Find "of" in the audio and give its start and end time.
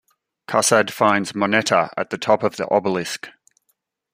2.41-2.55